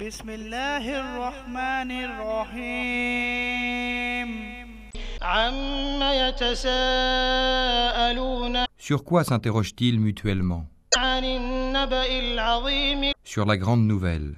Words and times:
بسم 0.00 0.30
الله 0.30 1.00
الرحمن 1.00 1.90
الرحيم 3.12 4.28
عم 5.22 6.02
يتساءلون 7.32 8.64
Sur 8.78 9.04
quoi 9.04 9.22
s'interrogent-ils 9.24 9.98
mutuellement 10.00 10.64
عن 10.96 11.24
النبأ 11.24 12.06
العظيم 12.06 13.12
Sur 13.24 13.44
la 13.46 13.56
grande 13.56 13.86
nouvelle, 13.86 14.34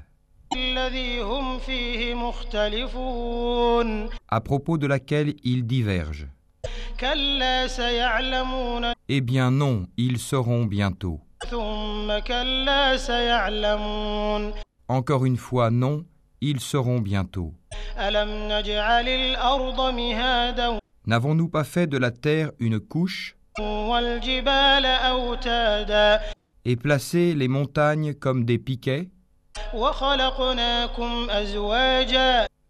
الذي 0.57 1.21
هم 1.23 1.59
فيه 1.59 2.15
مختلفون 2.15 4.09
à 4.35 4.41
propos 4.41 4.79
de 4.79 4.87
laquelle 4.87 5.35
ils 5.45 5.65
divergent. 5.67 6.29
كلا 7.01 7.67
سيعلمون 7.67 8.93
Eh 9.09 9.21
bien 9.21 9.51
non, 9.51 9.87
ils 9.97 10.19
sauront 10.19 10.65
bientôt. 10.67 11.21
ثم 11.51 12.19
كلا 12.19 12.97
سيعلمون 12.97 14.53
Encore 14.90 15.24
une 15.24 15.38
fois, 15.38 15.70
non, 15.70 16.04
ils 16.42 16.60
seront 16.60 17.00
bientôt. 17.00 17.54
N'avons-nous 21.06 21.48
pas 21.48 21.64
fait 21.64 21.86
de 21.86 21.98
la 22.00 22.10
terre 22.10 22.52
une 22.58 22.80
couche 22.80 23.38
et 26.66 26.76
placé 26.76 27.36
les 27.36 27.48
montagnes 27.48 28.16
comme 28.16 28.46
des 28.46 28.58
piquets 28.58 29.10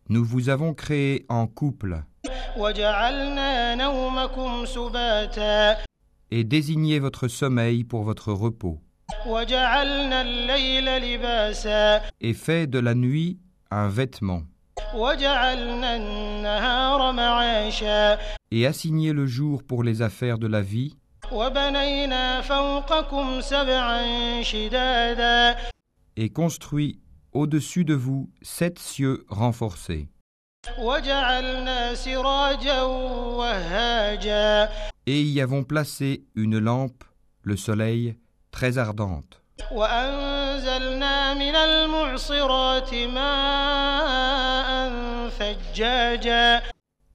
Nous 0.10 0.26
vous 0.26 0.50
avons 0.50 0.74
créé 0.74 1.26
en 1.30 1.48
couple. 1.48 2.04
Et 6.32 6.44
désigné 6.44 7.00
votre 7.00 7.28
sommeil 7.30 7.86
pour 7.86 8.04
votre 8.04 8.34
repos. 8.34 8.82
Et 12.22 12.34
fait 12.34 12.68
de 12.68 12.80
la 12.80 12.96
nuit 12.96 13.40
un 13.72 13.90
vêtement. 13.90 14.44
Et 18.52 18.66
assigné 18.66 19.14
le 19.14 19.26
jour 19.28 19.64
pour 19.64 19.84
les 19.84 20.02
affaires 20.02 20.38
de 20.38 20.48
la 20.48 20.62
vie. 20.62 20.96
Et 26.16 26.30
construit 26.30 27.00
au-dessus 27.32 27.86
de 27.86 27.94
vous 27.94 28.30
sept 28.42 28.80
cieux 28.80 29.26
renforcés. 29.30 30.08
Et 35.06 35.22
y 35.22 35.42
avons 35.42 35.64
placé 35.64 36.24
une 36.36 36.58
lampe, 36.58 37.04
le 37.44 37.56
soleil, 37.56 38.16
très 38.52 38.78
ardente. 38.78 39.42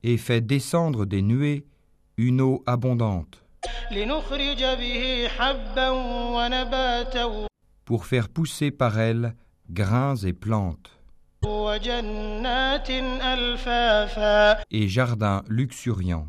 Et 0.02 0.16
fait 0.18 0.40
descendre 0.40 1.06
des 1.06 1.22
nuées 1.22 1.66
une 2.16 2.40
eau 2.40 2.62
abondante. 2.66 3.42
pour 7.84 8.06
faire 8.06 8.28
pousser 8.28 8.70
par 8.70 8.98
elle 8.98 9.34
grains 9.70 10.16
et 10.16 10.32
plantes. 10.32 10.90
et 14.70 14.88
jardins 14.88 15.42
luxuriants. 15.48 16.28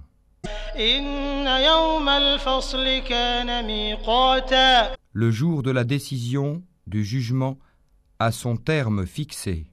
Le 5.14 5.32
jour 5.32 5.64
de 5.64 5.72
la 5.72 5.86
décision, 5.86 6.62
du 6.86 7.06
jugement, 7.06 7.58
à 8.20 8.34
son 8.34 8.58
terme 8.58 9.06
fixé. 9.06 9.68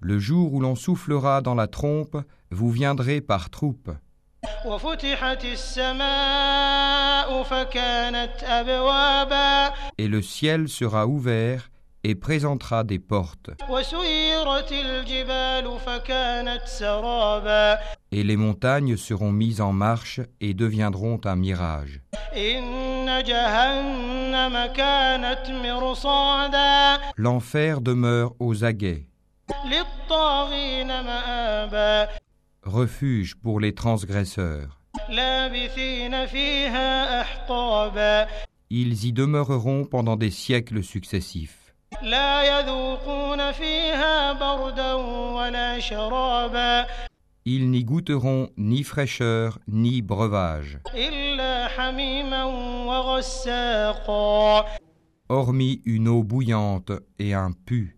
Le 0.00 0.18
jour 0.18 0.54
où 0.54 0.60
l'on 0.60 0.74
soufflera 0.74 1.40
dans 1.40 1.54
la 1.54 1.68
trompe, 1.68 2.16
vous 2.50 2.70
viendrez 2.72 3.20
par 3.20 3.50
troupes. 3.50 3.92
Et 9.98 10.08
le 10.08 10.22
ciel 10.22 10.68
sera 10.68 11.06
ouvert 11.06 11.70
et 12.08 12.14
présentera 12.14 12.84
des 12.84 13.00
portes. 13.00 13.50
Et 18.12 18.22
les 18.22 18.36
montagnes 18.36 18.96
seront 18.96 19.32
mises 19.32 19.60
en 19.60 19.72
marche 19.72 20.20
et 20.40 20.54
deviendront 20.54 21.20
un 21.24 21.34
mirage. 21.34 22.00
L'enfer 27.16 27.80
demeure 27.80 28.34
aux 28.38 28.64
aguets. 28.64 29.08
Refuge 32.62 33.34
pour 33.34 33.58
les 33.58 33.74
transgresseurs. 33.74 34.80
Ils 38.70 39.04
y 39.04 39.12
demeureront 39.12 39.84
pendant 39.84 40.16
des 40.16 40.30
siècles 40.30 40.84
successifs. 40.84 41.65
Ils 47.48 47.70
n'y 47.70 47.84
goûteront 47.84 48.48
ni 48.56 48.82
fraîcheur 48.82 49.58
ni 49.68 50.02
breuvage, 50.02 50.78
hormis 55.28 55.82
une 55.84 56.08
eau 56.08 56.22
bouillante 56.22 56.92
et 57.18 57.34
un 57.34 57.52
pu, 57.52 57.96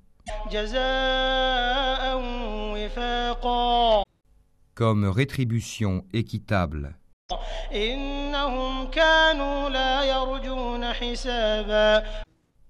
comme 4.75 5.07
rétribution 5.07 6.05
équitable 6.13 6.95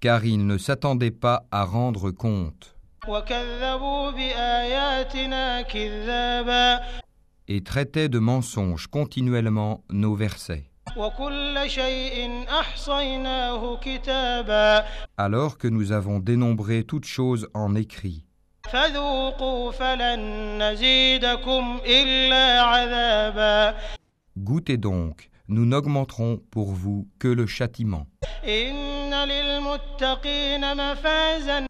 car 0.01 0.25
ils 0.25 0.47
ne 0.47 0.59
s'attendaient 0.59 1.11
pas 1.11 1.45
à 1.51 1.65
rendre 1.65 2.11
compte. 2.11 2.75
Et 7.49 7.63
traitaient 7.63 8.09
de 8.09 8.19
mensonges 8.19 8.87
continuellement 8.87 9.85
nos 9.91 10.15
versets. 10.15 10.71
Alors 15.17 15.59
que 15.59 15.69
nous 15.69 15.93
avons 15.93 16.19
dénombré 16.19 16.85
toutes 16.85 17.05
choses 17.07 17.49
en 17.55 17.75
écrit. 17.75 18.25
Goûtez 24.37 24.77
donc, 24.77 25.31
nous 25.49 25.65
n'augmenterons 25.65 26.41
pour 26.51 26.73
vous 26.73 27.09
que 27.19 27.29
le 27.29 27.47
châtiment. 27.47 28.07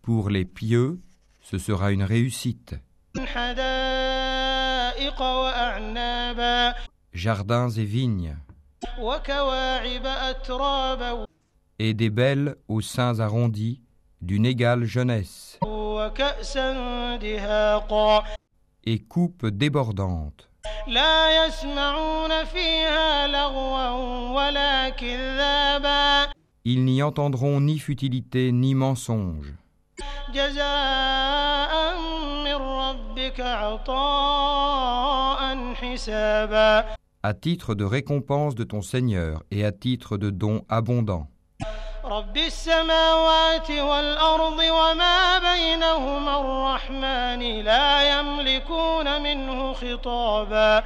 Pour 0.02 0.30
les 0.30 0.44
pieux, 0.44 1.00
ce 1.40 1.58
sera 1.58 1.92
une 1.92 2.02
réussite. 2.02 2.74
Jardins 7.12 7.70
et 7.70 7.84
vignes. 7.84 8.36
Et 11.78 11.94
des 11.94 12.10
belles 12.10 12.56
aux 12.66 12.80
seins 12.80 13.20
arrondis, 13.20 13.80
d'une 14.20 14.46
égale 14.46 14.84
jeunesse. 14.84 15.58
Et 18.84 18.98
coupes 18.98 19.46
débordantes. 19.46 20.48
لا 20.87 21.45
يسمعون 21.45 22.43
فيها 22.45 23.27
لغوا 23.27 23.89
ولا 24.35 24.89
كذابا 24.89 26.33
Ils 26.65 26.83
n'y 26.85 27.03
entendront 27.03 27.59
ni 27.59 27.77
futilité 27.79 28.51
ni 28.53 28.73
mensonge. 28.75 29.55
جزاء 30.33 31.97
من 32.45 32.55
ربك 32.55 33.39
عطاء 33.39 34.53
حسابا 35.73 36.85
à 37.25 37.33
titre 37.33 37.73
de 37.75 37.85
récompense 37.85 38.53
de 38.55 38.63
ton 38.65 38.81
Seigneur 38.81 39.43
et 39.51 39.63
à 39.65 39.71
titre 39.71 40.17
de 40.17 40.29
don 40.29 40.65
abondant. 40.69 41.27
رب 42.07 42.37
السماوات 42.37 43.71
والأرض 43.71 44.59
وما 44.59 45.39
بينهما 45.39 46.33
الرحمن 46.41 47.41
لا 47.63 48.19
يملكون 48.19 49.21
منه 49.21 49.73
خطابا 49.73 50.83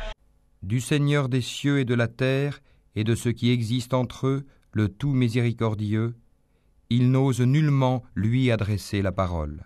Du 0.63 0.81
Seigneur 0.81 1.29
des 1.29 1.41
cieux 1.41 1.79
et 1.79 1.85
de 1.85 1.93
la 1.93 2.07
terre, 2.07 2.59
et 2.95 3.03
de 3.03 3.15
ce 3.15 3.29
qui 3.29 3.51
existe 3.51 3.93
entre 3.93 4.27
eux, 4.27 4.45
le 4.71 4.89
tout 4.89 5.13
miséricordieux, 5.13 6.15
il 6.89 7.11
n'ose 7.11 7.41
nullement 7.41 8.03
lui 8.15 8.51
adresser 8.51 9.01
la 9.01 9.11
parole. 9.11 9.65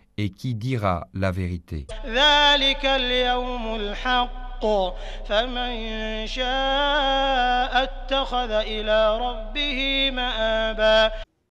et 0.21 0.29
qui 0.29 0.53
dira 0.53 1.07
la 1.15 1.31
vérité. 1.31 1.87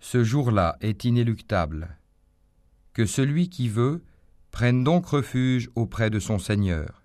Ce 0.01 0.23
jour-là 0.23 0.77
est 0.81 1.05
inéluctable. 1.05 1.97
Que 2.95 3.07
celui 3.07 3.49
qui 3.49 3.69
veut 3.69 4.05
prenne 4.53 4.85
donc 4.85 5.07
refuge 5.07 5.69
auprès 5.75 6.11
de 6.11 6.21
son 6.21 6.39
Seigneur. 6.39 7.03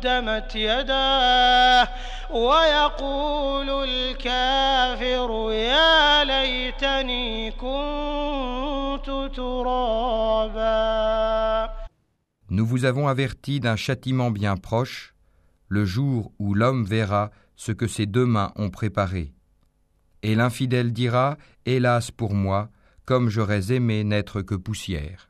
قدمت 0.00 0.56
يداه 0.56 1.88
ويقول 2.30 3.70
الكافر 3.88 5.52
يا 5.52 6.24
ليتني 6.24 7.50
كنت 7.50 9.06
ترابا 9.36 10.76
Nous 12.48 12.64
vous 12.64 12.84
avons 12.84 13.08
averti 13.08 13.58
d'un 13.58 13.74
châtiment 13.76 14.30
bien 14.30 14.56
proche, 14.56 15.14
le 15.68 15.84
jour 15.84 16.32
où 16.38 16.54
l'homme 16.54 16.84
verra 16.84 17.30
ce 17.56 17.72
que 17.72 17.88
ses 17.88 18.06
deux 18.06 18.24
mains 18.24 18.52
ont 18.54 18.70
préparé. 18.70 19.34
Et 20.22 20.36
l'infidèle 20.36 20.92
dira, 20.92 21.38
Hélas 21.66 22.12
pour 22.12 22.34
moi, 22.34 22.70
comme 23.04 23.28
j'aurais 23.28 23.72
aimé 23.72 24.04
n'être 24.04 24.42
que 24.42 24.54
poussière. 24.54 25.28